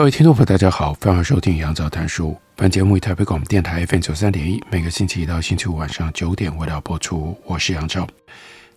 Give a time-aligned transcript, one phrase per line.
[0.00, 2.34] 各位听众朋友，大家好，欢迎收听杨照谈书。
[2.56, 7.38] 本节目以台北广播电台 FM 九三点一，每个星期一到星期五晚上九点为大家播出。
[7.44, 8.08] 我是杨照。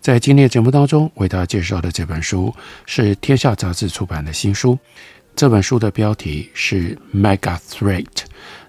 [0.02, 2.54] 在今天的节目当中，为大家介绍的这本书
[2.86, 4.78] 是天下杂志出版的新书。
[5.34, 8.04] 这本书的标题是《Mega Threat》，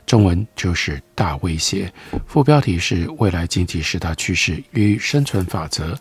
[0.06, 1.92] 中文就是“大威胁”。
[2.24, 5.98] 副标题是“未来经济十大趋势与生存法则”。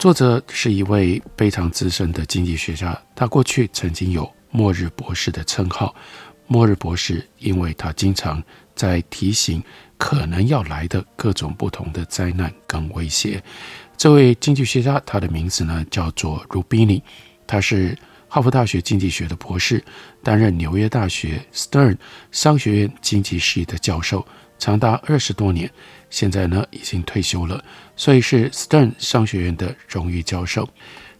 [0.00, 4.28] 作者是一位非常资深的经济学家，他过去曾经有。
[4.50, 5.94] 末日博士的称号，
[6.46, 8.42] 末日博士，因为他经常
[8.74, 9.62] 在提醒
[9.96, 13.42] 可能要来的各种不同的灾难跟威胁。
[13.96, 17.02] 这位经济学家，他的名字呢叫做 Rubini，
[17.46, 17.96] 他是
[18.28, 19.82] 哈佛大学经济学的博士，
[20.22, 21.96] 担任纽约大学 Stern
[22.30, 24.26] 商学院经济系的教授，
[24.58, 25.70] 长达二十多年。
[26.10, 27.62] 现在呢已经退休了，
[27.96, 30.68] 所以是 Stern 商学院的荣誉教授。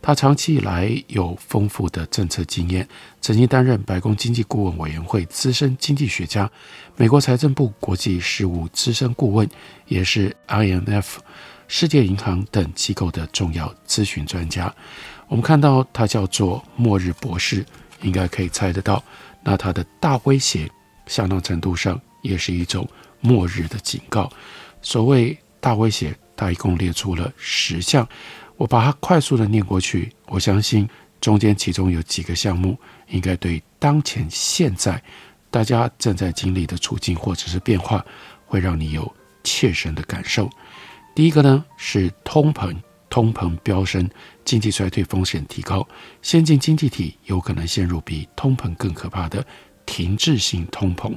[0.07, 2.89] 他长期以来有丰富的政策经验，
[3.21, 6.49] 曾经担任白宫经济顾问委员会资深经济学家，
[6.95, 9.51] 美国财政部国际事务资深顾问，
[9.89, 11.17] 也是 IMF、
[11.67, 14.73] 世界银行等机构的重要咨询专家。
[15.27, 17.67] 我们看到他叫做末日博士，
[18.03, 19.03] 应该可以猜得到，
[19.43, 20.71] 那他的大威胁
[21.09, 22.89] 相当程度上也是一种
[23.21, 24.31] 末日的警告。
[24.81, 28.09] 所谓大威胁，他一共列出了十项。
[28.57, 30.89] 我把它快速的念过去，我相信
[31.21, 32.79] 中间其中有几个项目
[33.09, 35.03] 应该对当前现在
[35.51, 38.05] 大家正在经历的处境或者是变化，
[38.47, 40.49] 会让你有切身的感受。
[41.15, 42.75] 第一个呢是通膨，
[43.09, 44.09] 通膨飙升，
[44.45, 45.87] 经济衰退风险提高，
[46.23, 49.45] 先进经济体有可能陷入比通膨更可怕的
[49.85, 51.15] 停滞性通膨。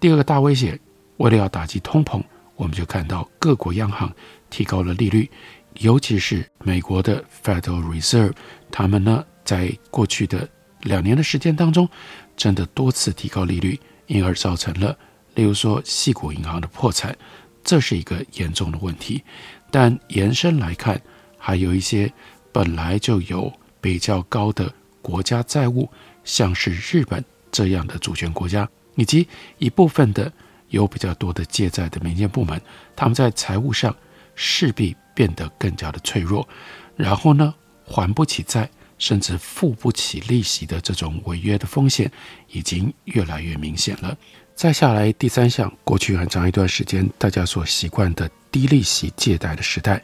[0.00, 0.78] 第二个大威胁，
[1.18, 2.22] 为了要打击通膨，
[2.56, 4.12] 我们就看到各国央行
[4.48, 5.30] 提高了利率。
[5.78, 8.32] 尤其是美国的 Federal Reserve，
[8.70, 10.48] 他们呢，在过去的
[10.82, 11.88] 两年的时间当中，
[12.36, 14.96] 真的多次提高利率，因而造成了，
[15.34, 17.16] 例如说系股银行的破产，
[17.64, 19.22] 这是一个严重的问题。
[19.70, 21.00] 但延伸来看，
[21.38, 22.12] 还有一些
[22.52, 25.88] 本来就有比较高的国家债务，
[26.24, 29.26] 像是日本这样的主权国家，以及
[29.58, 30.30] 一部分的
[30.68, 32.60] 有比较多的借债的民间部门，
[32.96, 33.94] 他们在财务上
[34.40, 34.96] 势必。
[35.12, 36.48] 变得更加的脆弱，
[36.96, 37.52] 然后呢，
[37.84, 42.10] 还不起债，甚至付不起利息的这种违约的风险
[42.48, 44.16] 已经越来越明显了。
[44.54, 50.02] 再下来第三项，过去很长一段时间大家所习惯的低利息借贷的时代，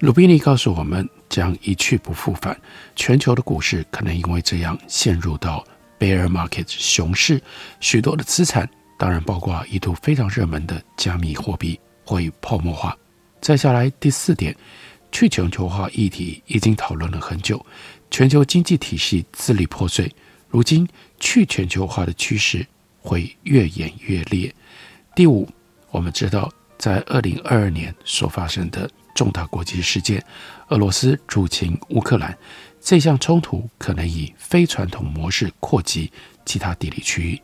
[0.00, 2.60] 鲁宾尼告诉我们将一去不复返，
[2.96, 5.64] 全球的股市可能因为这样陷入到
[6.00, 7.40] bear market 熊市，
[7.78, 8.68] 许多的资产，
[8.98, 12.96] 当然包括一度非常热门的加密货币会泡沫化。
[13.40, 14.54] 再下来第四点，
[15.12, 17.64] 去全球化议题已经讨论了很久，
[18.10, 20.12] 全球经济体系支离破碎，
[20.48, 20.86] 如今
[21.20, 22.66] 去全球化的趋势
[23.00, 24.52] 会越演越烈。
[25.14, 25.48] 第五，
[25.90, 30.22] 我们知道在二零二二年所发生的重大国际事件，
[30.68, 32.36] 俄罗斯入侵乌克兰，
[32.80, 36.10] 这项冲突可能以非传统模式扩及
[36.44, 37.40] 其他地理区域。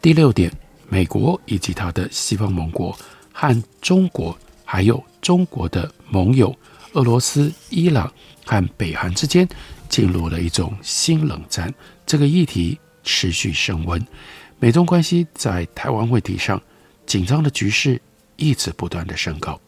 [0.00, 0.50] 第六点，
[0.88, 2.96] 美国以及他的西方盟国
[3.32, 4.38] 和中国。
[4.64, 6.54] 还有中国的盟友
[6.92, 8.12] 俄罗斯、伊朗
[8.44, 9.48] 和北韩之间
[9.88, 11.72] 进入了一种新冷战，
[12.06, 14.04] 这个议题持续升温。
[14.58, 16.60] 美中关系在台湾问题上
[17.04, 18.00] 紧张的局势
[18.36, 19.60] 一直不断的升高。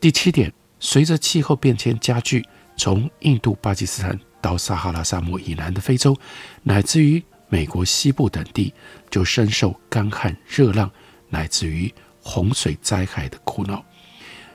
[0.00, 2.44] 第七点，随着气候变迁加剧，
[2.76, 6.16] 从印度、巴基斯坦到撒哈拉沙漠以南的非洲，
[6.62, 8.72] 乃至于美国西部等地，
[9.10, 10.90] 就深受干旱、热浪
[11.28, 11.92] 乃至于
[12.22, 13.84] 洪水灾害的苦恼。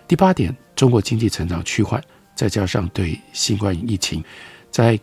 [0.08, 2.02] 第八点，中国经济成长趋缓，
[2.36, 4.24] 再加上对新冠疫情
[4.70, 5.00] 在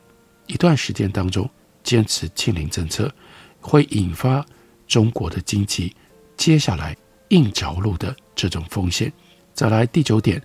[0.47, 1.49] 一段时间当中
[1.83, 3.13] 坚持清零政策，
[3.61, 4.45] 会引发
[4.87, 5.95] 中国的经济
[6.37, 6.97] 接下来
[7.31, 9.13] 硬着陆的这种风险。
[9.53, 10.41] 再来第九点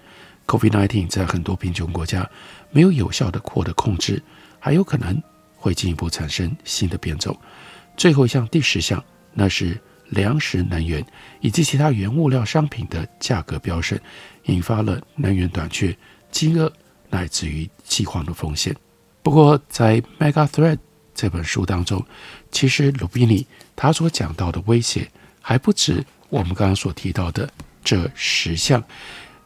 [0.48, 2.28] ，COVID-19 在很多贫穷国家
[2.72, 4.22] 没有有效的获得控制，
[4.60, 5.22] 还有可能
[5.56, 7.38] 会进一步产生新的变种。
[7.96, 9.80] 最后一项，第十项，那是。
[10.10, 11.06] 粮食、能源
[11.42, 14.00] 以及其他原物料商品的价格飙升，
[14.46, 15.96] 引发了能源短缺、
[16.32, 16.72] 饥饿
[17.10, 18.76] 乃至于饥荒的风险。
[19.22, 20.76] 不过，在《Megathreat》
[21.14, 22.06] 这本书当中，
[22.52, 23.46] 其实鲁比尼
[23.76, 25.10] 他所讲到的威胁
[25.42, 27.50] 还不止我们刚刚所提到的
[27.84, 28.82] 这十项。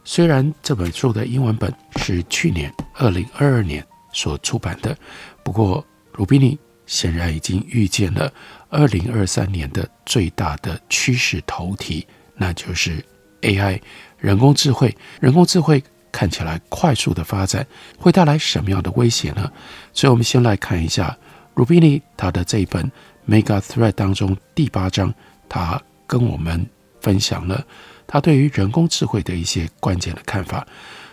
[0.04, 4.96] 虽然这本书的英文本是去年二零二二年所出版的，
[5.44, 8.32] 不过鲁比尼显然已经预见了
[8.72, 13.04] 二零二三年的最大的趋势头题，那就是
[13.42, 13.78] AI
[14.18, 14.96] 人工智慧。
[15.20, 17.66] 人工智慧看起来快速的发展
[17.98, 19.52] 会带来什么样的威胁呢？
[19.92, 21.14] 所以，我们先来看一下
[21.54, 22.90] 鲁比尼他的这一本
[23.30, 25.12] 《Megathreat》当中第八章，
[25.50, 26.66] 他跟我们
[27.02, 27.62] 分享了。
[28.06, 30.66] 他对于人工智慧的一些关键的看法，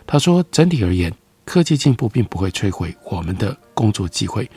[0.08, 1.14] 他说：整体而言，
[1.44, 4.50] 科技进步并不会摧毁我们的工作机会，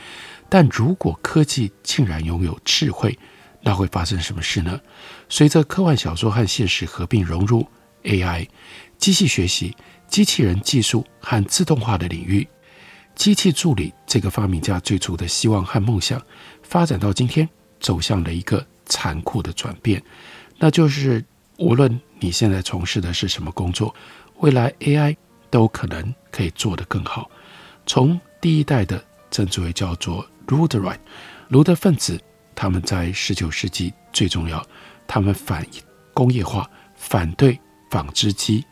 [0.54, 3.18] 但如果科技竟然拥有智慧，
[3.62, 4.78] 那会发生什么事呢？
[5.26, 7.66] 随着科幻小说和现实合并融入
[8.02, 8.46] AI、
[8.98, 9.74] 机器学习、
[10.06, 12.46] 机器人技术和自动化的领域，
[13.14, 16.20] 机器助理这个发明家最初的希望和梦想，
[16.62, 17.48] 发展到今天，
[17.80, 20.02] 走向了一个残酷的转变，
[20.58, 21.24] 那就是
[21.56, 23.94] 无论你现在从事的是什么工作？
[24.40, 25.16] 未来 AI
[25.48, 27.30] 都可能可以做得更好。
[27.86, 30.98] 从第一代的称之为叫做 Ruderoid
[31.48, 32.20] 卢德分子，
[32.54, 34.64] 他们在十九世纪最重要，
[35.06, 35.66] 他们反
[36.12, 37.58] 工业化，反对
[37.90, 38.64] 纺织机。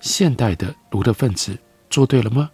[0.00, 1.56] 现代的卢德分子
[1.88, 2.50] 做对了吗？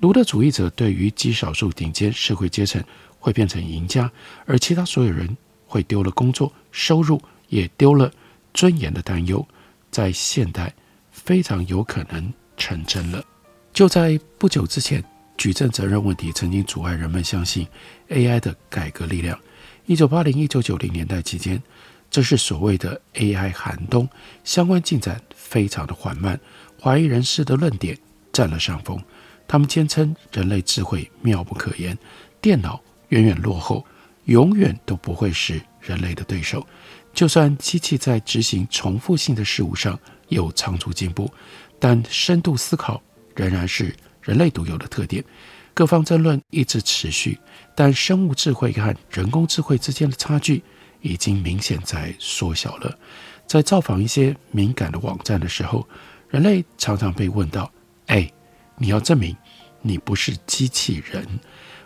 [0.00, 2.82] 卢德主义者对于极少数顶尖社会阶层
[3.18, 4.10] 会变成赢家，
[4.46, 5.36] 而其他所有人
[5.66, 8.10] 会丢了工作，收入也丢了，
[8.52, 9.46] 尊严的担忧。
[9.90, 10.72] 在现代
[11.10, 13.24] 非常有可能成真了。
[13.72, 15.02] 就在不久之前，
[15.38, 17.66] 举证责任问题曾经阻碍人们相信
[18.08, 19.38] AI 的改革力量。
[19.86, 21.62] 一九八零、一九九零年代期间，
[22.10, 24.06] 这是所谓的 AI 寒冬，
[24.42, 26.38] 相关进展非常的缓慢。
[26.82, 27.96] 怀疑人士的论点
[28.32, 29.00] 占了上风，
[29.46, 31.96] 他们坚称人类智慧妙不可言，
[32.40, 33.86] 电脑远远落后，
[34.24, 36.66] 永远都不会是人类的对手。
[37.14, 39.98] 就算机器在执行重复性的事物上
[40.28, 41.32] 有长足进步，
[41.78, 43.00] 但深度思考
[43.34, 43.94] 仍然是
[44.28, 45.24] 人类独有的特点。
[45.72, 47.38] 各方争论一直持续，
[47.74, 50.62] 但生物智慧和人工智慧之间的差距
[51.00, 52.98] 已经明显在缩小了。
[53.46, 55.88] 在造访一些敏感的网站的时候，
[56.28, 57.72] 人类常常被问到
[58.08, 58.30] ：“哎，
[58.76, 59.34] 你要证明
[59.80, 61.26] 你不是机器人，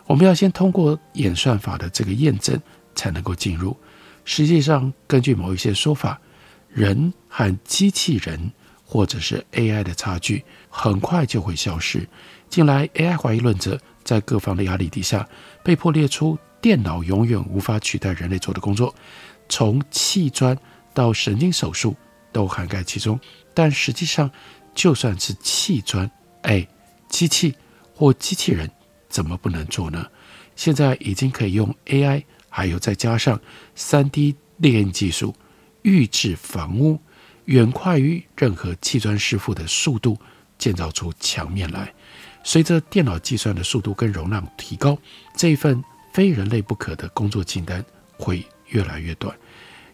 [0.05, 2.59] 我们要先通过演算法的这个验证
[2.93, 3.77] 才能够进入。”
[4.25, 6.19] 实际上，根据某一些说法，
[6.67, 8.51] 人和机器人
[8.93, 12.07] 或者是 AI 的差距很快就会消失。
[12.47, 15.27] 近来，AI 怀疑论者在各方的压力底下，
[15.63, 18.93] 被迫列出电脑永远无法取代人类做的工作，
[19.49, 20.55] 从砌砖
[20.93, 21.95] 到神经手术
[22.31, 23.19] 都涵盖其中。
[23.55, 24.29] 但实际上，
[24.75, 26.07] 就算是砌砖，
[26.43, 26.67] 哎，
[27.09, 27.55] 机器
[27.95, 28.69] 或机器人
[29.09, 30.05] 怎么不能做呢？
[30.55, 32.23] 现在已经可以用 AI。
[32.47, 33.41] 还有再加上
[33.75, 35.33] 3D 列印技术，
[35.81, 37.01] 预制房屋
[37.45, 40.17] 远快于任何砌砖师傅的速度
[40.57, 41.93] 建造出墙面来。
[42.43, 44.97] 随着电脑计算的速度跟容量提高，
[45.35, 47.83] 这一份非人类不可的工作清单
[48.17, 49.35] 会越来越短。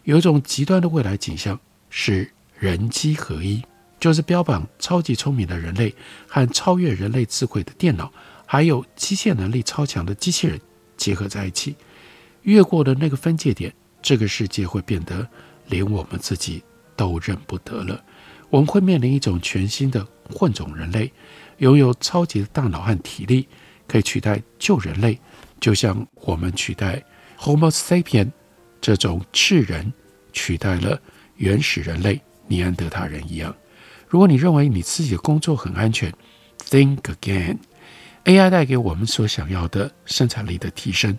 [0.04, 1.58] 有一种极端的未来景象
[1.90, 3.62] 是人机合一，
[4.00, 5.94] 就是标榜超级聪明的人类
[6.26, 8.12] 和超越人类智慧的电脑，
[8.46, 10.60] 还有机械能力超强的机器人
[10.96, 11.76] 结合在一起。
[12.42, 13.72] 越过了那个分界点，
[14.02, 15.28] 这个世界会变得
[15.68, 16.62] 连我们自己
[17.00, 17.98] 都认不得了。
[18.50, 21.10] 我们会面临一种全新的混种人类，
[21.58, 23.48] 拥有超级的大脑和体力，
[23.88, 25.18] 可以取代旧人类，
[25.58, 27.02] 就像我们取代
[27.38, 28.30] Homo sapien
[28.82, 29.90] 这种智人
[30.34, 31.00] 取代了
[31.36, 33.54] 原始人类尼安德塔人一样。
[34.06, 36.12] 如果你认为你自己的工作很安全
[36.68, 37.56] ，Think again。
[38.24, 41.16] AI 带给我们所想要的生产力的提升。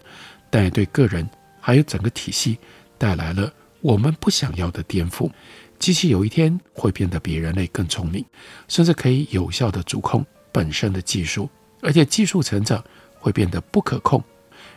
[0.51, 1.27] 但也对个人
[1.59, 2.59] 还有整个体系
[2.97, 5.29] 带来了我们不想要的颠覆。
[5.77, 8.23] 机器有一天会变得比人类更聪明，
[8.67, 11.49] 甚至可以有效地主控本身的技术，
[11.81, 12.83] 而且技术成长
[13.19, 14.23] 会变得不可控，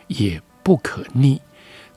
[0.07, 1.39] 也不可逆。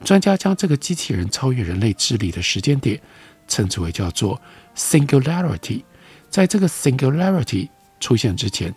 [0.05, 3.01] 专家将这个机器人超越人类智力的时间点
[3.49, 4.41] 称之为叫做
[4.77, 5.83] singularity。
[6.31, 8.75] 在这个 singularity 出现之前，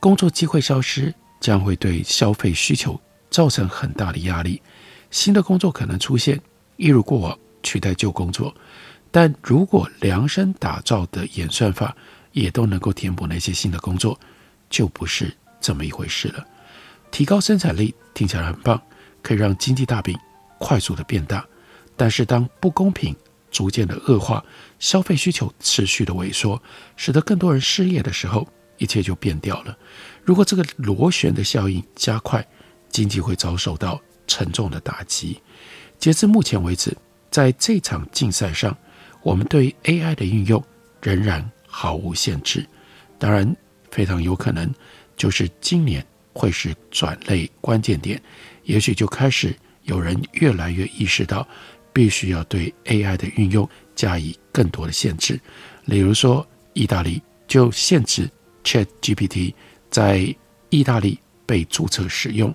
[0.00, 3.00] 工作机会消失将会对消费需求。
[3.30, 4.62] 造成很大的压力，
[5.10, 6.40] 新的工作可能出现，
[6.76, 8.54] 一如过往取代旧工作。
[9.10, 11.96] 但如果量身打造的演算法
[12.32, 14.18] 也都能够填补那些新的工作，
[14.70, 16.46] 就不是这么一回事了。
[17.10, 18.80] 提高生产力听起来很棒，
[19.22, 20.18] 可以让经济大饼
[20.58, 21.44] 快速的变大。
[21.96, 23.14] 但是当不公平
[23.52, 24.44] 逐渐的恶化，
[24.80, 26.60] 消费需求持续的萎缩，
[26.96, 29.78] 使得更多人失业的时候，一切就变掉了。
[30.24, 32.44] 如果这个螺旋的效应加快，
[32.90, 35.40] 经济会遭受到沉重的打击。
[36.00, 36.96] 截至目前为止，
[37.34, 38.78] 在这场竞赛上，
[39.20, 40.64] 我们对 AI 的运用
[41.02, 42.64] 仍然毫无限制。
[43.18, 43.56] 当然，
[43.90, 44.72] 非常有可能
[45.16, 48.22] 就是今年会是转捩关键点，
[48.62, 51.44] 也许就开始有人越来越意识到，
[51.92, 55.40] 必须要对 AI 的运用加以更多的限制。
[55.86, 58.30] 例如说，意大利就限制
[58.62, 59.52] ChatGPT
[59.90, 60.32] 在
[60.70, 62.54] 意大利被注册使用。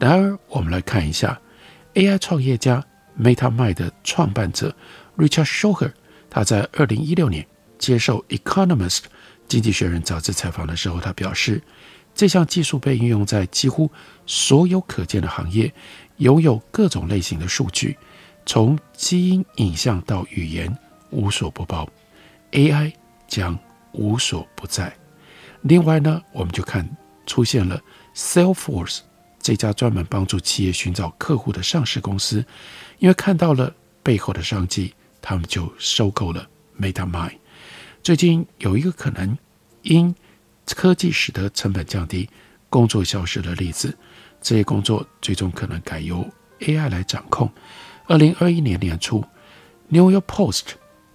[0.00, 1.40] 然而，我们来看一下
[1.94, 2.84] AI 创业家
[3.18, 4.74] meta mi 的创办者
[5.16, 5.92] Richard Shorter，
[6.28, 7.46] 他在二零一六年
[7.78, 8.98] 接受《Economist》
[9.48, 11.62] 经济学人杂志采访的时候，他表示，
[12.14, 13.90] 这项技术被运用在几乎
[14.26, 15.72] 所有可见的行业，
[16.18, 17.96] 拥有各种类型的数据，
[18.44, 20.76] 从基因、影像到语言，
[21.10, 21.88] 无所不包。
[22.52, 22.92] AI
[23.28, 23.58] 将
[23.92, 24.94] 无所不在。
[25.62, 26.88] 另外呢，我们就看
[27.26, 27.80] 出现了
[28.14, 29.00] Salesforce
[29.46, 32.44] 这家专门帮助企业寻找客户的上市公司，
[32.98, 33.72] 因为看到了
[34.02, 36.48] 背后的商机，他们就收购了
[36.80, 37.36] MetaMind。
[38.02, 39.38] 最近有一个可能
[39.82, 40.12] 因
[40.74, 42.28] 科技使得成本降低、
[42.68, 43.96] 工作消失的例子，
[44.42, 47.48] 这些工作最终可能改由 AI 来掌控。
[48.08, 49.20] 二零二一年年初，
[49.86, 50.60] 《New York Post》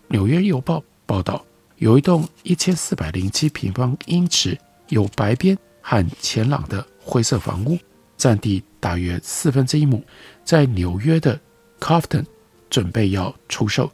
[0.08, 0.82] 纽约邮报。
[1.06, 1.46] 报道
[1.76, 4.58] 有一栋一千四百零七平方英尺、
[4.88, 7.78] 有白边和前廊的灰色房屋，
[8.22, 10.00] 占地大约四分之一亩，
[10.46, 11.40] 在纽约的
[11.80, 12.24] Compton
[12.70, 13.92] 准备要出售。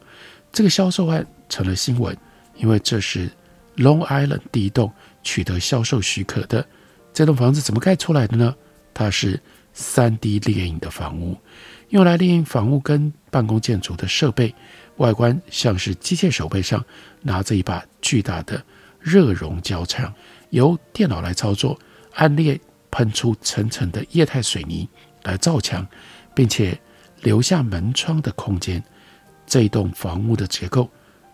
[0.52, 2.14] 这个销售案成了新闻，
[2.54, 3.30] 因为这是
[3.78, 4.92] Long Island 第一栋
[5.22, 6.62] 取得销售许可的。
[7.14, 8.54] 这栋房子怎么盖出来的呢？
[8.92, 9.40] 它是
[9.74, 11.34] 3D 列印的房屋，
[11.88, 14.54] 用来列印房屋跟办公建筑的设备。
[14.98, 16.84] 外观像是机械手背上
[17.22, 18.62] 拿着一把巨大的
[19.00, 20.12] 热熔胶枪，
[20.50, 21.78] 由电脑来操作，
[22.12, 22.60] 按列
[22.98, 24.88] 喷出层层的液态水泥
[25.22, 25.86] 来造墙，
[26.34, 26.76] 并且
[27.22, 28.82] 留下门窗的空间。
[29.46, 30.90] 这栋房屋的结构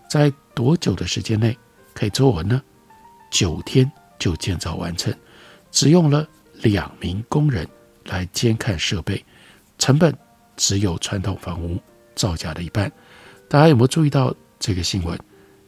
[0.07, 1.57] 在多久的时间内
[1.95, 2.61] 可以做完呢？
[3.31, 5.11] 九天就建造完成，
[5.71, 6.27] 只用了
[6.61, 7.67] 两名工人
[8.03, 9.25] 来监看设备，
[9.79, 10.15] 成本
[10.55, 11.81] 只有传统房屋
[12.13, 12.91] 造价的一半。
[13.49, 15.19] 大家有没有注意到这个新闻？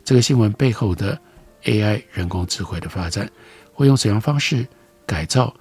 [0.03, 1.19] 这个新闻背后的
[1.63, 3.27] AI 人工智慧的发展，
[3.73, 4.67] 会用怎样方式
[5.07, 5.51] 改造？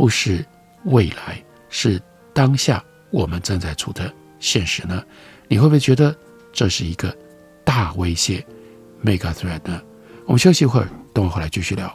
[0.00, 0.42] 不是
[0.84, 2.00] 未来，是
[2.32, 5.04] 当下我们正在处的现实呢？
[5.46, 6.16] 你会不会觉得
[6.54, 7.14] 这是一个
[7.66, 8.42] 大威胁
[9.04, 9.82] ？Mega threat 呢？
[10.24, 11.94] 我们休息一会儿，等我回来继续聊。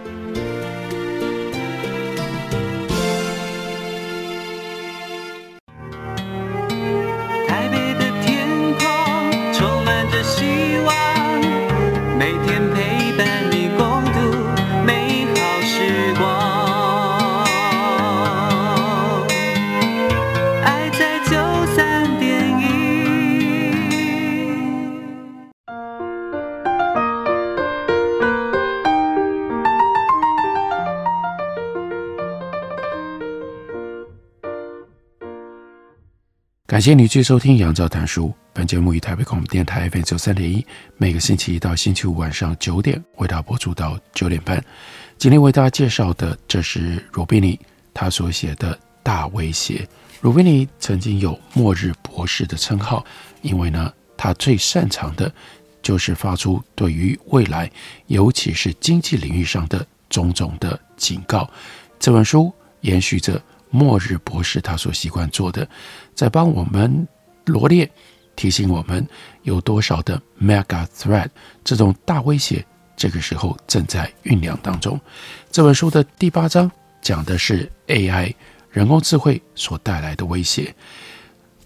[36.71, 38.27] 感谢你继续收听《杨照谈书》。
[38.53, 44.63] 本节目以台北广播电台 FM 九三点一，每个星期一到星期五晚上九点为大家播出到九点半。
[45.17, 47.59] 今天为大家介绍的，这是鲁宾尼
[47.93, 48.73] 他所写的
[49.03, 49.85] 《大威胁》。
[50.21, 53.05] 鲁宾尼曾经有“末日博士”的称号，
[53.41, 55.29] 因为呢，他最擅长的
[55.81, 57.69] 就是发出对于未来，
[58.07, 61.51] 尤其是经济领域上的种种的警告。
[61.99, 62.49] 这本书
[62.79, 63.41] 延续着。
[63.71, 65.67] 末日博士他所习惯做的，
[66.13, 67.07] 在帮我们
[67.45, 67.89] 罗列、
[68.35, 69.05] 提醒我们
[69.41, 71.29] 有多少的 mega threat
[71.63, 72.63] 这种大威胁，
[72.95, 74.99] 这个时候正在酝酿当中。
[75.49, 76.69] 这本书的第八章
[77.01, 78.33] 讲的是 AI
[78.69, 80.73] 人工智慧所带来的威胁。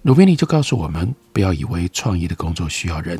[0.03, 3.19] 鲁宾尼就告诉我们，不要以为创意的工作需要人，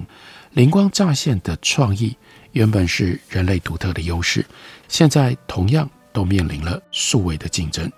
[0.51, 2.15] 灵光乍现的创意
[2.51, 4.45] 原本是人类独特的优势，
[4.87, 7.91] 现在同样都面临了数位的竞争。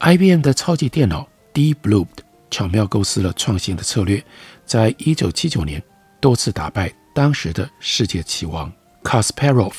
[0.00, 2.06] IBM 的超级电脑 Deep Blue
[2.50, 4.24] 巧妙构思了创新的策略，
[4.64, 5.82] 在一九七九年
[6.20, 8.72] 多次打败当时的世界棋王
[9.04, 9.74] Kasparov，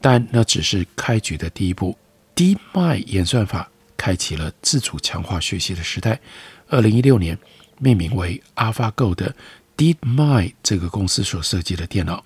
[0.00, 1.98] 但那只是开局的第一步。
[2.36, 6.20] DeepMind 演算法开启了自主强化学习的时代。
[6.68, 7.36] 二零一六年，
[7.78, 9.34] 命名为 AlphaGo 的
[9.76, 12.24] DeepMind 这个公司所设计的电脑，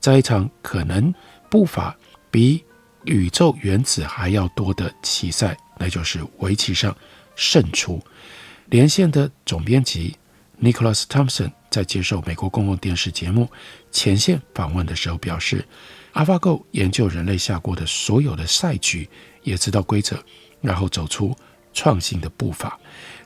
[0.00, 1.14] 在一场可能
[1.48, 1.96] 步伐
[2.28, 2.64] 比
[3.04, 6.96] 宇宙原子还要多的棋赛，那就是围棋上
[7.34, 8.00] 胜出。
[8.66, 10.16] 连线的总编辑
[10.62, 13.46] Nicholas Thompson 在接受美国公共电视节目
[13.90, 15.66] 《前线》访问的时候表示
[16.12, 19.08] ，AlphaGo 研究人类下过的所有的赛局，
[19.42, 20.22] 也知道规则，
[20.60, 21.36] 然后走出
[21.72, 22.78] 创新的步伐。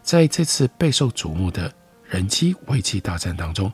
[0.02, 1.70] 在这次备受瞩目的
[2.08, 3.70] 人机围棋大战当中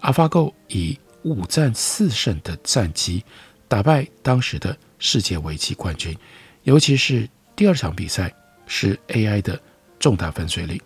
[0.00, 3.22] ，AlphaGo 以五战四胜的战绩
[3.68, 6.16] 打败当时的世界围棋冠军，
[6.62, 8.32] 尤其是第二场比赛
[8.66, 9.60] 是 AI 的
[9.98, 10.80] 重大分水岭。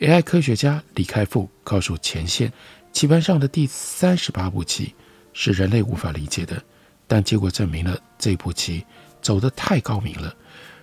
[0.00, 2.52] AI 科学家李开复告诉前线，
[2.92, 4.94] 棋盘上的第三十八步棋
[5.32, 6.62] 是人类无法理解的，
[7.06, 8.84] 但结果证明了这步棋
[9.20, 10.34] 走得太高明了。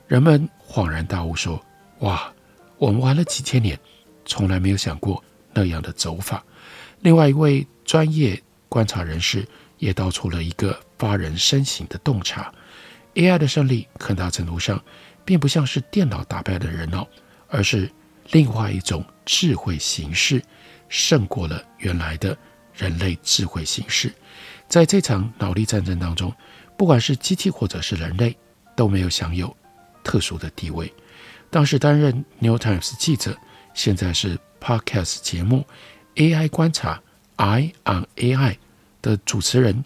[0.07, 1.63] 人们恍然大悟说
[1.99, 2.31] ：“哇，
[2.77, 3.79] 我们玩了几千年，
[4.25, 6.43] 从来没有想过那样的走法。”
[7.01, 12.53] 另外一位专业观察人士也道出了一个发人深省的洞察
[13.15, 14.83] ：AI 的胜利很大程度上
[15.25, 17.07] 并不像是电脑打败了人脑，
[17.49, 17.91] 而是
[18.31, 20.41] 另外一种智慧形式
[20.87, 22.37] 胜过了原来的
[22.73, 24.13] 人类智慧形式，
[24.67, 26.33] 在这场脑力战争当中，
[26.77, 28.37] 不管是机器或者是人类，
[28.75, 29.55] 都没有享有
[30.03, 30.93] 特殊的地位。
[31.49, 33.35] 当时担任《New Times》记者，
[33.73, 35.65] 现在是 Podcast 节目
[36.35, 37.01] 《AI 观察
[37.37, 38.51] I on AI》
[39.01, 39.85] 的主持人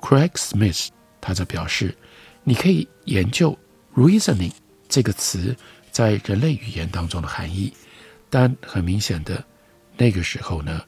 [0.00, 0.88] Craig Smith，
[1.20, 1.96] 他则表示
[2.44, 3.58] ：“你可以研究
[3.96, 4.52] ‘reasoning’
[4.88, 5.54] 这个词。”
[5.90, 7.72] 在人类语言当中的含义，
[8.30, 9.42] 但很明显的，
[9.96, 10.80] 那个时候呢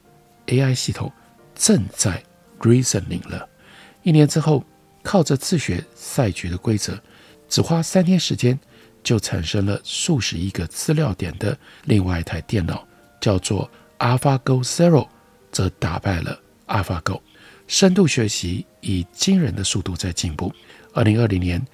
[0.47, 1.11] ，AI 系统
[1.53, 2.23] 正在
[2.61, 3.49] reasoning 了。
[4.03, 4.63] 一年之后，
[5.03, 6.97] 靠着自学赛局的规则，
[7.49, 8.57] 只花三天时间
[9.03, 12.87] 就产生了数十亿个资料点的另外一台电脑，
[13.19, 15.09] 叫做 AlphaGo Zero，
[15.51, 17.19] 则打败了 AlphaGo。
[17.67, 20.53] 深度学习以惊人的速度在进步。
[20.93, 21.65] 二零二零年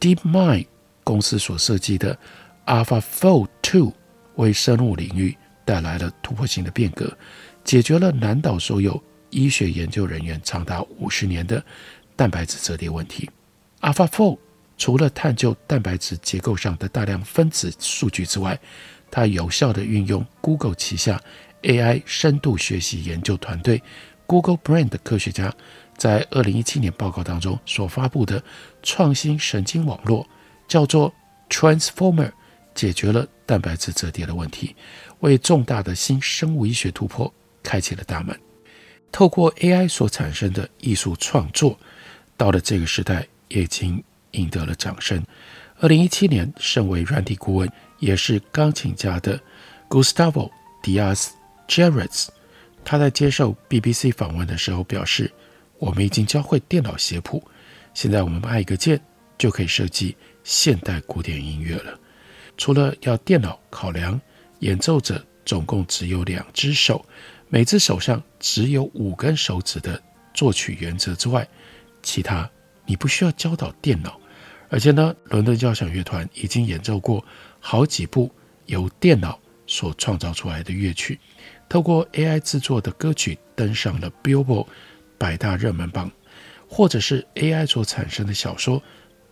[0.00, 0.66] ，DeepMind
[1.06, 2.18] 公司所设计的。
[2.66, 3.92] AlphaFold Two
[4.34, 7.16] 为生物领域带来了突破性的变革，
[7.62, 11.64] 解决了难倒所有医学研究人员长达五十年的
[12.16, 13.30] 蛋白质折叠问题。
[13.82, 14.38] AlphaFold
[14.76, 18.58] 除了探究蛋白质结构上的大量分子数据之外，
[19.12, 21.22] 它有效地运用 Google 旗下
[21.62, 23.80] AI 深度学习研究团队
[24.26, 25.54] Google Brain 的科学家
[25.96, 28.42] 在二零一七年报告当中所发布的
[28.82, 30.26] 创新神经网络，
[30.66, 31.12] 叫做
[31.48, 32.32] Transformer。
[32.74, 34.76] 解决了蛋白质折叠的问题，
[35.20, 38.38] 为重大的新生物医学突破开启了大门。
[39.10, 41.78] 透过 AI 所产生的艺术创作，
[42.36, 45.24] 到了这个时代，也已经赢得了掌声。
[45.80, 49.40] 二零一七年，身为软体顾问，也是钢琴家的
[49.88, 50.50] Gustavo
[50.82, 51.28] Diaz
[51.66, 52.26] Jerez，
[52.84, 55.32] 他在接受 BBC 访问的时候表示
[55.80, 57.42] ：“我们已经教会电脑写谱，
[57.94, 59.00] 现在我们按一个键
[59.38, 60.14] 就可以设计
[60.48, 61.98] 现代古典音乐了。”
[62.56, 64.18] 除了要电脑考量
[64.60, 67.04] 演奏者总共只有两只手，
[67.48, 70.00] 每只手上只有五根手指的
[70.32, 71.46] 作曲原则之外，
[72.00, 72.48] 其他
[72.86, 74.20] 你不需要教导电脑。
[74.68, 77.24] 而且呢，伦敦交响乐团已经演奏过
[77.58, 78.32] 好几部
[78.66, 81.18] 由电脑所创造出来的乐曲，
[81.68, 84.66] 透过 AI 制作的歌曲登上了 Billboard
[85.18, 86.10] 百大热门榜，
[86.68, 88.82] 或者是 AI 所产生的小说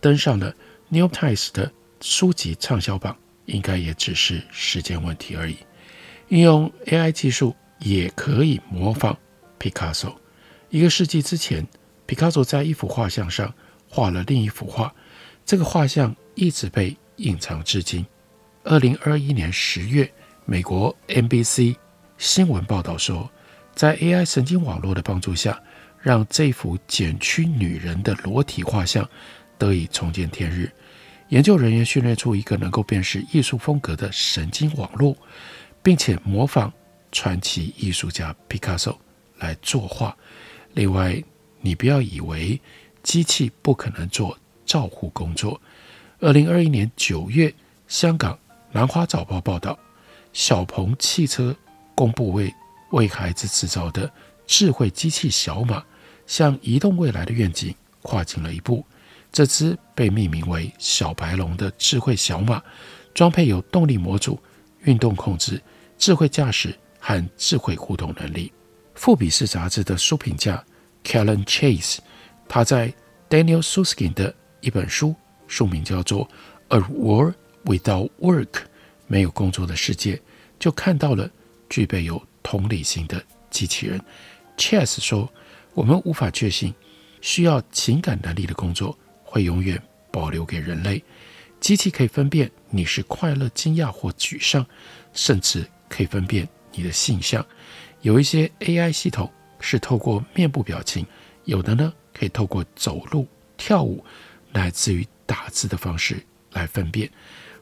[0.01, 0.55] 登上了
[0.89, 1.73] New Times 的。
[2.01, 3.17] 书籍畅销榜
[3.47, 5.57] 应该也只是时间问题而已。
[6.29, 9.17] 运用 AI 技术也可以模仿
[9.59, 10.15] Picasso。
[10.69, 11.67] 一个世纪之前
[12.07, 13.55] ，Picasso 在一幅画像上
[13.89, 14.95] 画了另一幅画，
[15.47, 18.05] 这个画像一直被隐藏至今。
[18.65, 20.13] 二零二一年十月，
[20.45, 21.77] 美国 NBC
[22.19, 23.31] 新闻报道说，
[23.75, 25.59] 在 AI 神经网络的帮助下，
[26.03, 29.09] 让这幅剪曲女人的裸体画像
[29.59, 30.71] 得以重见天日。
[31.31, 35.17] 研究人员训练出一个能够辨识艺术风格的神经网络，
[35.83, 36.73] 并且模仿
[37.11, 38.97] 传奇艺术家毕加索
[39.39, 40.17] 来作画。
[40.75, 41.21] 另外，
[41.61, 42.61] 你不要以为
[43.03, 45.61] 机器不可能做照护工作。
[46.21, 47.53] 二零二一年九月，
[47.89, 48.35] 香港
[48.71, 49.79] 《南华早报》报道，
[50.33, 51.57] 小鹏汽车
[51.95, 52.55] 公布为
[52.91, 54.11] 为孩子制造的
[54.47, 55.83] 智慧机器小马，
[56.27, 58.85] 向移动未来的愿景跨进了一步。
[59.35, 62.63] 这只被命名为“小白龙”的智慧小马，
[63.13, 64.41] 装配有动力模组、
[64.85, 65.61] 运动控制、
[65.99, 68.53] 智慧驾驶和智慧互动能力。
[68.95, 70.65] 富比士杂志的书评家
[71.03, 71.99] Kellen Chase，
[72.49, 72.95] 他在
[73.29, 75.13] Daniel Susskind 的一本书，
[75.49, 76.29] 书名叫做
[76.69, 78.45] 《A World Without Work》，
[79.09, 80.23] 没有工作的世界，
[80.61, 81.29] 就看到了
[81.69, 83.21] 具备有同理心的
[83.51, 84.01] 机器人。
[84.57, 85.29] Chase 说
[85.75, 86.73] ：“我们无法确信，
[87.21, 88.97] 需要情感能力的工作
[89.35, 91.03] 会永远保留给人类。
[91.59, 94.65] 机器可以分辨你是快乐、惊讶或沮丧，
[95.13, 97.45] 甚至可以分辨你的性向。
[98.03, 101.05] 有一些 AI 系统是透过面部表情，
[101.47, 104.05] 有的呢可以透过走路、跳舞，
[104.53, 107.11] 乃至于打字的方式来分辨。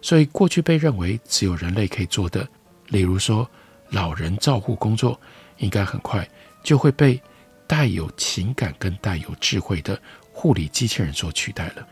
[0.02, 2.46] 所以，过去被认为只有人类可以做的，
[2.88, 3.50] 例如说
[3.88, 5.18] 老人照护工作，
[5.56, 6.28] 应该很快。”
[6.62, 7.20] 就会被
[7.66, 10.00] 带有情感跟带有智慧的
[10.32, 11.86] 护理机器人所取代了。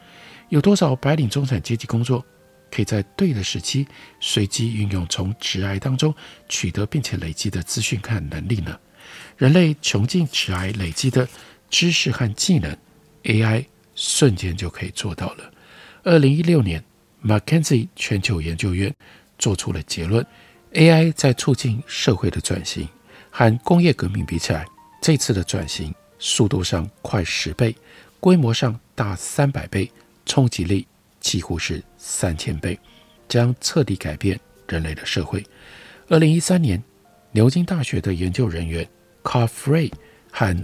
[0.48, 2.24] 有多少白领中产阶级工作
[2.70, 3.86] 可以在对的时期
[4.20, 6.12] 随机运用从职涯当中
[6.48, 8.78] 取得并且累积的资讯和能力呢？
[9.36, 11.28] 人类穷尽职涯累积的
[11.68, 12.76] 知识和技能
[13.24, 15.52] ，AI 瞬间就可以做到了。
[16.02, 16.82] 二零一六年
[17.24, 18.92] ，McKinsey 全球研究院
[19.38, 20.24] 做出了结论
[20.72, 22.88] ：AI 在促进社会的转型。
[23.32, 24.66] 和工业革命比起来，
[25.00, 27.74] 这次的转型速度上快十倍，
[28.20, 29.90] 规模上大三百倍，
[30.24, 30.86] 冲击力
[31.18, 32.78] 几乎是三千倍，
[33.28, 35.44] 将彻底改变人类的社会。
[36.08, 36.82] 二零一三年，
[37.32, 38.86] 牛津大学的研究人员
[39.24, 39.90] Car Frey
[40.30, 40.54] 和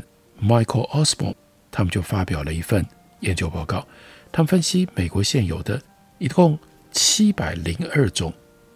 [0.40, 1.34] Michael Osborne，
[1.70, 2.86] 他们就发表了一份
[3.20, 3.86] 研究报告。
[4.30, 5.82] 他们分析美国现有的
[6.18, 6.58] 一共
[6.92, 8.32] 七百零二种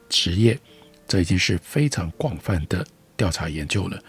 [0.08, 0.58] 职业，
[1.06, 2.84] 这已经是非常广泛的。
[3.16, 4.02] 调查研究了，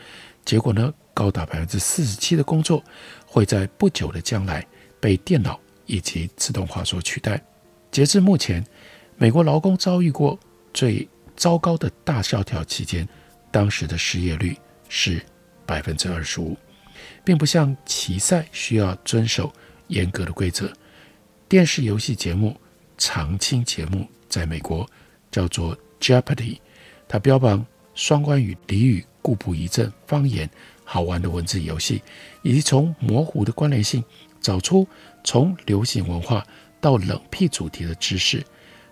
[0.46, 2.84] 结果呢，高达百分之四十七的工作
[3.28, 4.66] 会在不久的将来
[5.00, 7.40] 被电脑以及自动化所取代。
[7.92, 8.66] 截至目前，
[9.18, 10.40] 美国劳工遭遇过
[10.74, 13.08] 最糟糕的大萧条期间，
[13.52, 14.58] 当时的失业率
[14.90, 15.24] 是
[15.64, 16.58] 百分之二十五，
[17.24, 19.54] 并不像棋赛需要遵守
[19.90, 20.74] 严格的规则。
[21.48, 22.60] 电视游戏节目
[22.98, 24.90] 常青节目在美国
[25.30, 26.58] 叫做 Jeopardy，
[27.08, 27.64] 它标榜。
[27.94, 30.50] 双关语、俚语、故布疑阵、方言、
[30.92, 32.04] 好玩的文字游戏，
[32.42, 34.04] 以及从模糊的关联性
[34.42, 34.86] 找出
[35.24, 36.46] 从流行文化
[36.82, 38.44] 到冷僻主题的知识，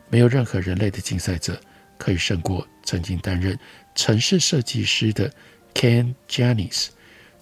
[0.08, 1.60] 没有任何人类的竞赛者
[1.98, 3.60] 可以胜过曾经担任
[3.96, 5.30] 城市设计师的
[5.74, 6.88] Ken Janice。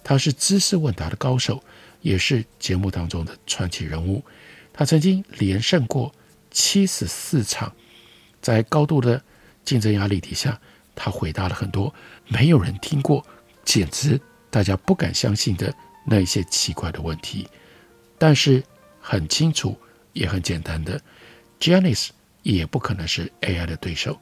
[0.04, 1.64] 他是知识问答的高手，
[2.02, 4.26] 也是节目当中的传奇人物。
[4.74, 6.12] 他曾经连胜过
[6.50, 7.72] 七十四场，
[8.42, 9.22] 在高度的
[9.64, 10.60] 竞争压力底下。
[10.96, 11.94] 他回答了很多
[12.28, 13.24] 没有人听过，
[13.64, 15.74] 简直大家不敢相信的
[16.06, 17.48] 那一些奇怪的问题，
[18.18, 18.64] 但是
[19.00, 19.78] 很清楚
[20.14, 21.00] 也很简单的
[21.60, 22.10] ，Janice
[22.44, 24.18] 也不可能是 AI 的对手。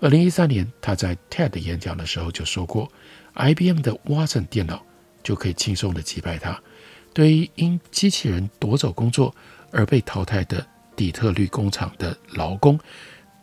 [0.00, 2.90] 二零一三年他在 TED 演讲的时候就说过
[3.34, 4.84] ，IBM 的 Watson 电脑
[5.22, 6.60] 就可以轻松的击败他。
[7.12, 9.34] 对于因机器人夺走工作
[9.70, 12.78] 而被淘汰的底特律工厂的劳工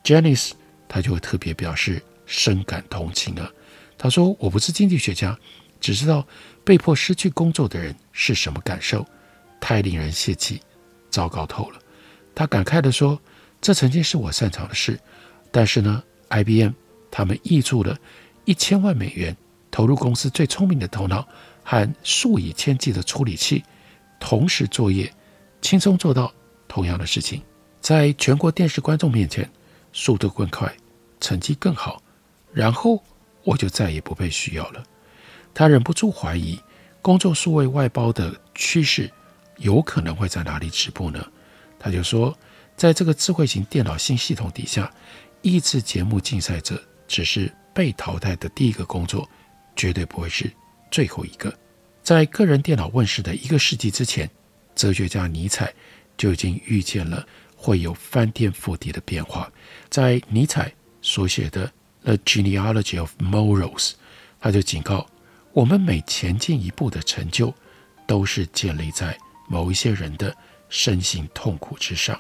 [0.04, 0.52] ，Janice
[0.88, 2.02] 他就会特别表示。
[2.26, 3.52] 深感同情啊！
[3.98, 5.38] 他说：“我不是经济学家，
[5.84, 6.26] 只知道
[6.64, 9.06] 被迫失去工作的人是什么感受，
[9.60, 10.62] 太令人泄气，
[11.10, 11.80] 糟糕透了。”
[12.34, 13.20] 他感慨地说
[13.60, 14.98] ：“这曾经是我擅长的事，
[15.52, 16.72] 但是呢，IBM
[17.12, 17.98] 他们挹注了
[18.46, 19.36] 一千万美元，
[19.70, 21.28] 投入公司最聪明的头脑
[21.66, 23.62] 和数以千计的处理器，
[24.22, 25.14] 同时作业，
[25.62, 26.34] 轻松做到
[26.66, 27.44] 同样的事情，
[27.82, 29.48] 在全国电视观众面前，
[29.92, 30.74] 速度更快，
[31.20, 32.02] 成绩更好。”
[32.54, 33.04] 然后
[33.44, 34.82] 我就再也不被需要了。
[35.54, 36.60] 他忍不住怀疑，
[37.02, 39.10] 工作数位外包的趋势
[39.58, 41.26] 有可能会在哪里止步呢？
[41.80, 42.38] 他就说，
[42.76, 44.92] 在这个智慧型电脑新系统底下，
[45.42, 49.30] 益智节目竞赛者只是被淘汰的第一个工作，
[49.76, 50.52] 绝对不会是
[50.90, 51.54] 最后一个。
[52.02, 54.30] 在个人电脑问世的一个世纪之前，
[54.76, 55.74] 哲学家尼采
[56.18, 59.52] 就已经预见了会有翻天覆地的变化。
[59.90, 61.72] 在尼采所写的。
[62.06, 63.92] The genealogy of morals，
[64.42, 65.08] 他就警告
[65.54, 67.54] 我们：每前进一步的成就，
[68.08, 69.16] 都是建立在
[69.48, 70.36] 某一些人的
[70.68, 72.20] 身心痛苦之上。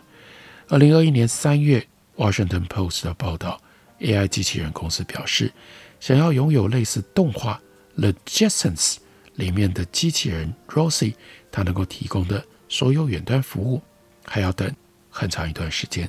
[0.68, 1.84] 二零二一年三月，
[2.32, 3.60] 《Washington Post》的报道
[4.00, 5.52] ，AI 机器人公司表示，
[6.00, 7.60] 想要拥有类似动画
[8.00, 8.94] 《The Jetsons》
[9.34, 11.16] 里面的机器人 Rosie，
[11.52, 13.82] 它能够提供的所有远端服务，
[14.26, 14.72] 还要等
[15.10, 16.08] 很长一段时间。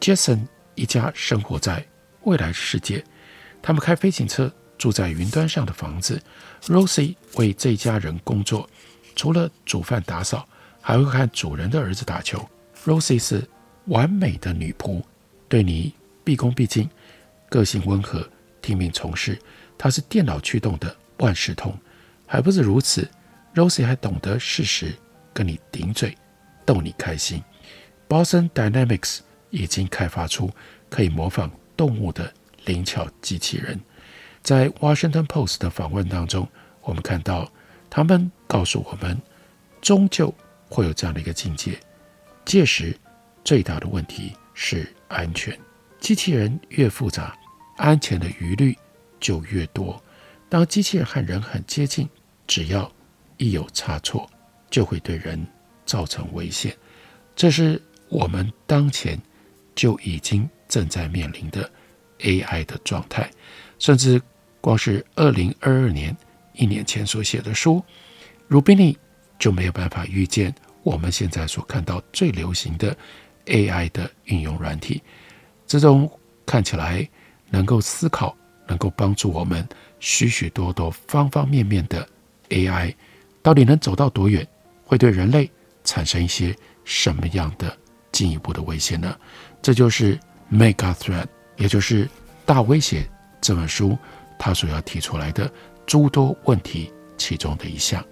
[0.00, 0.46] Jetson
[0.76, 1.86] 一家生活在
[2.22, 3.04] 未来世界，
[3.60, 6.20] 他们开飞行车，住在云端上的房子。
[6.64, 8.68] Rosie 为这家人工作，
[9.14, 10.46] 除了煮饭打扫，
[10.80, 12.46] 还会看主人的儿子打球。
[12.84, 13.46] Rosie 是
[13.86, 15.02] 完美的女仆，
[15.48, 16.88] 对你毕恭毕敬，
[17.48, 18.28] 个性温和，
[18.62, 19.38] 听命从事。
[19.76, 21.76] 她是电脑驱动的万事通。
[22.26, 23.08] 还不止如此
[23.54, 24.94] Rosie 还懂得适时
[25.32, 26.16] 跟你顶嘴，
[26.64, 27.42] 逗你开心。
[28.08, 30.50] Boston Dynamics 已经开发出
[30.88, 32.32] 可以模仿动物的
[32.64, 33.78] 灵巧机器人。
[34.44, 36.46] 在 Washington Post 的访问当中，
[36.82, 37.50] 我们看到
[37.88, 39.18] 他们告诉我们，
[39.80, 40.32] 终究
[40.68, 41.80] 会有这样的一个境界。
[42.44, 42.94] 届时
[43.42, 45.58] 最大的问题是安全。
[45.98, 47.34] 机器人越复杂，
[47.78, 48.76] 安全的疑虑
[49.18, 49.98] 就越多。
[50.50, 52.06] 当机器人和人很接近，
[52.46, 52.92] 只要
[53.38, 54.28] 一有差错，
[54.68, 55.42] 就会对人
[55.86, 56.76] 造成危险。
[57.34, 57.80] 这是
[58.10, 59.18] 我们当前
[59.74, 61.68] 就已经正在面临的
[62.18, 63.30] AI 的状态，
[63.78, 64.20] 甚至
[64.64, 66.16] 光是二零二二年
[66.54, 67.84] 一年前所写的书
[68.48, 68.96] 鲁宾尼
[69.38, 72.96] 就没有办法预见我们现在所看到最流行的
[73.44, 75.02] AI 的应用软体。
[75.66, 76.10] 这种
[76.46, 77.06] 看起来
[77.50, 78.34] 能够思考、
[78.66, 79.68] 能够帮助我们
[80.00, 82.08] 许许多多方方面面的
[82.48, 82.94] AI，
[83.42, 84.48] 到底能走到多远？
[84.86, 85.50] 会对人类
[85.84, 87.76] 产生一些什么样的
[88.12, 89.14] 进一步的威胁呢？
[89.60, 90.18] 这就是
[90.50, 92.08] Mega Threat，也就是
[92.46, 93.06] 大威胁
[93.42, 93.98] 这本书
[94.38, 95.50] 他所要提出来的
[95.86, 98.04] 诸多问题其中的一项。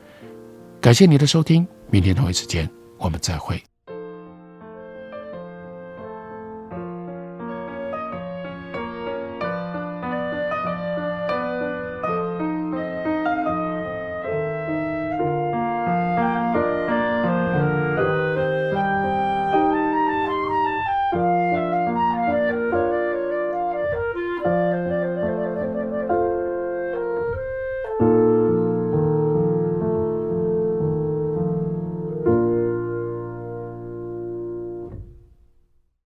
[0.81, 3.63] 感谢你的收听，明天同一时间我们再会。